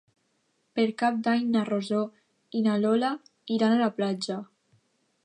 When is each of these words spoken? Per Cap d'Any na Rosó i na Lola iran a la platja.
Per 0.77 0.85
Cap 1.01 1.19
d'Any 1.27 1.45
na 1.55 1.61
Rosó 1.69 1.99
i 2.61 2.63
na 2.69 2.79
Lola 2.87 3.15
iran 3.59 3.77
a 3.77 3.81
la 3.83 3.91
platja. 4.01 4.39